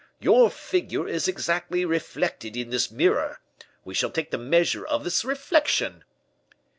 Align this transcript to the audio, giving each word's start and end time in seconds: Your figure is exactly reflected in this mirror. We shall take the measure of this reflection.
Your 0.19 0.49
figure 0.49 1.07
is 1.07 1.27
exactly 1.27 1.85
reflected 1.85 2.57
in 2.57 2.71
this 2.71 2.89
mirror. 2.89 3.39
We 3.85 3.93
shall 3.93 4.09
take 4.09 4.31
the 4.31 4.39
measure 4.39 4.83
of 4.83 5.03
this 5.03 5.23
reflection. 5.23 6.03